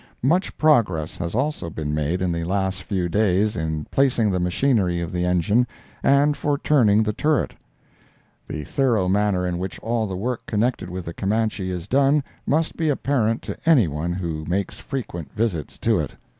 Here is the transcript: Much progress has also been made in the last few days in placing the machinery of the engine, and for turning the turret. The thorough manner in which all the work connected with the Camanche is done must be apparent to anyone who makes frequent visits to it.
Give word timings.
Much 0.23 0.57
progress 0.57 1.15
has 1.17 1.35
also 1.35 1.69
been 1.69 1.93
made 1.93 2.23
in 2.23 2.31
the 2.31 2.43
last 2.43 2.81
few 2.81 3.07
days 3.07 3.55
in 3.55 3.85
placing 3.91 4.31
the 4.31 4.39
machinery 4.39 4.99
of 4.99 5.11
the 5.11 5.23
engine, 5.23 5.67
and 6.01 6.35
for 6.35 6.57
turning 6.57 7.03
the 7.03 7.13
turret. 7.13 7.53
The 8.47 8.63
thorough 8.63 9.07
manner 9.07 9.45
in 9.45 9.59
which 9.59 9.77
all 9.81 10.07
the 10.07 10.17
work 10.17 10.47
connected 10.47 10.89
with 10.89 11.05
the 11.05 11.13
Camanche 11.13 11.69
is 11.69 11.87
done 11.87 12.23
must 12.47 12.75
be 12.75 12.89
apparent 12.89 13.43
to 13.43 13.57
anyone 13.63 14.13
who 14.13 14.43
makes 14.45 14.79
frequent 14.79 15.31
visits 15.33 15.77
to 15.77 15.99
it. 15.99 16.15